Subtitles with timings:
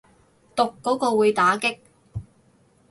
[0.55, 1.77] 讀嗰個會打棘